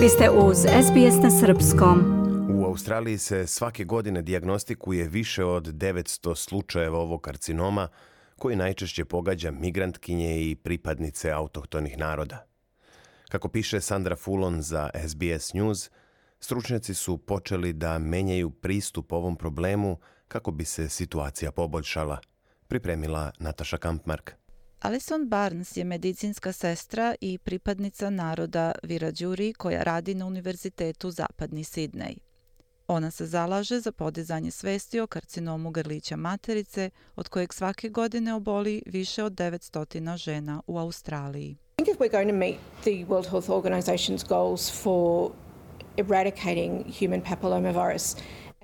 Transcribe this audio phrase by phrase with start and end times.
[0.00, 1.98] Vi ste uz SBS na Srpskom.
[2.50, 7.88] U Australiji se svake godine diagnostikuje više od 900 slučajeva ovog karcinoma
[8.38, 12.46] koji najčešće pogađa migrantkinje i pripadnice autohtonih naroda.
[13.28, 15.90] Kako piše Sandra Fulon za SBS News,
[16.40, 19.98] stručnjaci su počeli da menjaju pristup ovom problemu
[20.28, 22.18] kako bi se situacija poboljšala,
[22.68, 24.39] pripremila Nataša Kampmark.
[24.80, 32.16] Alison Barnes je medicinska sestra i pripadnica naroda Virađuri koja radi na Univerzitetu Zapadni Sidnej.
[32.88, 38.82] Ona se zalaže za podizanje svesti o karcinomu grlića materice, od kojeg svake godine oboli
[38.86, 41.50] više od 900 žena u Australiji.
[41.50, 45.30] I think if we're going to meet the World Health Organization's goals for
[45.96, 48.16] eradicating human papillomavirus,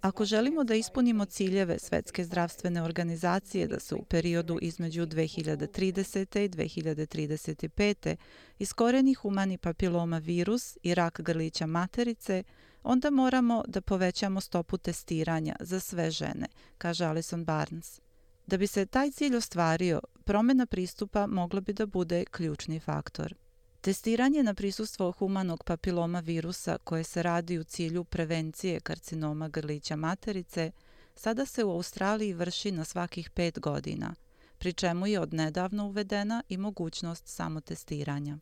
[0.00, 6.44] Ako želimo da ispunimo ciljeve Svetske zdravstvene organizacije da se u periodu između 2030.
[6.44, 8.16] i 2035.
[8.58, 12.42] iskoreni humani papiloma virus i rak grlića materice,
[12.82, 16.46] onda moramo da povećamo stopu testiranja za sve žene,
[16.78, 18.00] kaže Alison Barnes.
[18.46, 23.34] Da bi se taj cilj ostvario, promjena pristupa mogla bi da bude ključni faktor.
[23.80, 30.70] Testiranje na prisustvo humanog papiloma virusa koje se radi u cilju prevencije karcinoma grlića materice
[31.14, 34.14] sada se u Australiji vrši na svakih pet godina,
[34.58, 38.38] pri čemu je odnedavno uvedena i mogućnost samotestiranja.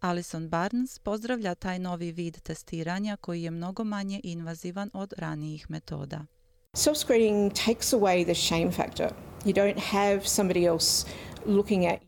[0.00, 6.26] Alison Barnes pozdravlja taj novi vid testiranja koji je mnogo manje invazivan od ranijih metoda.
[6.72, 9.08] Self-screening takes away the shame factor.
[9.44, 11.06] You don't have somebody else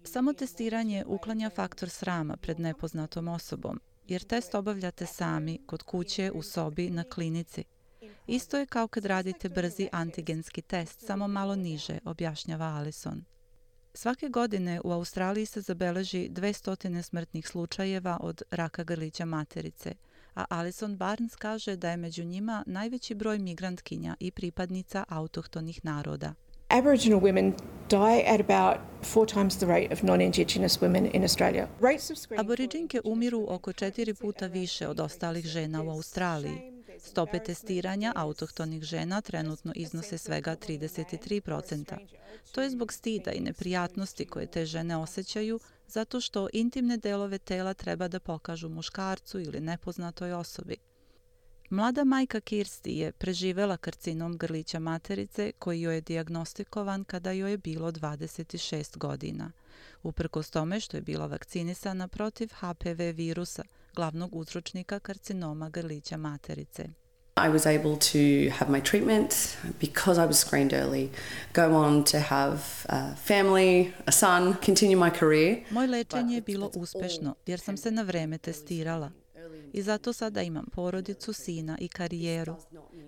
[0.05, 6.43] Samo testiranje uklanja faktor srama pred nepoznatom osobom, jer test obavljate sami, kod kuće, u
[6.43, 7.65] sobi, na klinici.
[8.27, 13.25] Isto je kao kad radite brzi antigenski test, samo malo niže, objašnjava Alison.
[13.95, 19.95] Svake godine u Australiji se zabeleži 200 smrtnih slučajeva od raka grlića materice,
[20.35, 26.35] a Alison Barnes kaže da je među njima najveći broj migrantkinja i pripadnica autohtonih naroda.
[26.69, 27.53] Aboriginal women
[27.89, 31.69] die at about four times the rate of non-indigenous women in Australia.
[32.39, 36.73] Aboriginke umiru oko četiri puta više od ostalih žena u Australiji.
[36.99, 41.97] Stope testiranja autohtonih žena trenutno iznose svega 33%.
[42.53, 47.75] To je zbog stida i neprijatnosti koje te žene osjećaju zato što intimne delove tela
[47.75, 50.77] treba da pokažu muškarcu ili nepoznatoj osobi.
[51.71, 57.59] Mlada majka Kirsti je preživela karcinom grlića materice koji joj je diagnostikovan kada joj je
[57.59, 59.53] bilo 26 godina.
[60.03, 63.63] Uprkos tome što je bila vakcinisana protiv HPV virusa,
[63.95, 66.85] glavnog uzročnika karcinoma grlića materice.
[67.37, 69.35] I was able to have my treatment
[69.81, 71.09] because I was screened early,
[71.55, 75.65] go on to have a family, a son, continue my career.
[75.71, 79.11] Moje lečenje je bilo uspešno jer sam se na vreme testirala
[79.77, 82.57] i zato sada imam porodicu, sina i karijeru.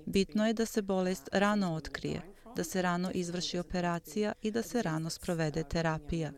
[0.07, 2.23] Bitno je da se bolest rano otkrije,
[2.57, 6.33] da se rano izvrši operacija i da se rano sprovede terapija.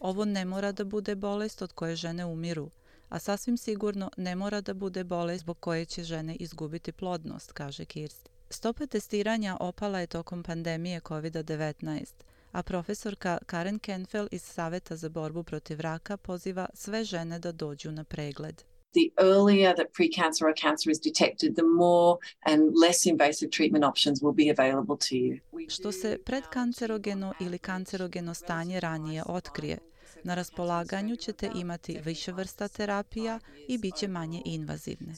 [0.00, 2.70] Ovo ne mora da bude bolest od koje žene umiru,
[3.08, 7.84] a sasvim sigurno ne mora da bude bolest zbog koje će žene izgubiti plodnost, kaže
[7.84, 8.30] Kirsti.
[8.50, 12.04] Stopa testiranja opala je tokom pandemije COVID-19,
[12.52, 17.92] a profesorka Karen Kenfell iz Saveta za borbu protiv raka poziva sve žene da dođu
[17.92, 23.50] na pregled the earlier that precancer or cancer is detected, the more and less invasive
[23.50, 25.40] treatment options will be available to you.
[25.68, 29.78] Što se predkancerogeno ili kancerogeno stanje ranije otkrije,
[30.24, 35.14] na raspolaganju ćete imati više vrsta terapija i bit će manje invazivne.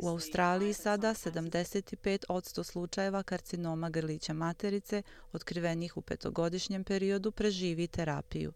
[0.00, 5.02] U Australiji sada 75% slučajeva karcinoma grlića materice
[5.32, 8.52] otkrivenih u petogodišnjem periodu preživi terapiju.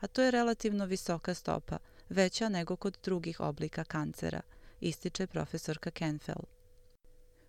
[0.00, 1.78] A to je relativno visoka stopa–
[2.12, 4.40] veća nego kod drugih oblika kancera,
[4.80, 6.44] ističe profesorka Kenfell.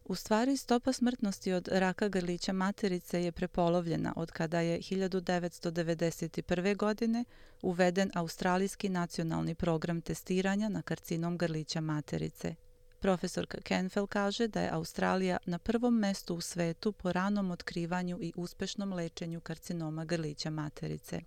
[0.05, 6.75] U stvari, stopa smrtnosti od raka grlića materice je prepolovljena od kada je 1991.
[6.77, 7.25] godine
[7.61, 12.55] uveden Australijski nacionalni program testiranja na karcinom grlića materice.
[12.99, 18.33] Profesorka Kenfell kaže da je Australija na prvom mestu u svetu po ranom otkrivanju i
[18.35, 21.21] uspešnom lečenju karcinoma grlića materice.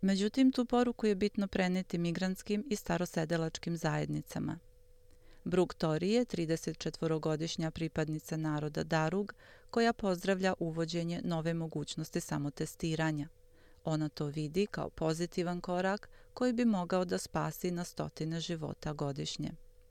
[0.00, 4.58] Međutim, tu poruku je bitno preneti migrantskim i starosedelačkim zajednicama.
[5.44, 9.34] Brug Tori je 34-godišnja pripadnica naroda Darug
[9.70, 13.28] koja pozdravlja uvođenje nove mogućnosti samotestiranja.
[13.84, 19.50] Ona to vidi kao pozitivan korak koji bi mogao da spasi na stotine života godišnje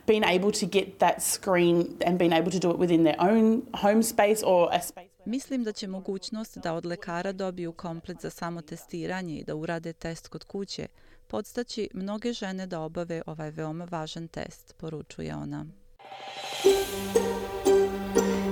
[0.10, 1.76] being able to get that screen
[2.06, 3.46] and being able to do it within their own
[3.84, 8.30] home space or a space Mislim da će mogućnost da od lekara dobiju komplet za
[8.30, 10.88] samotestiranje i da urade test kod kuće
[11.28, 15.66] podstaći mnoge žene da obave ovaj veoma važan test, poručuje ona.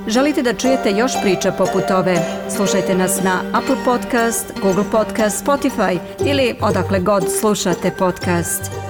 [0.08, 2.18] Želite da čujete još priča poput ove?
[2.56, 8.87] Slušajte nas na Apple Podcast, Google Podcast, Spotify ili odakle god slušate podcast.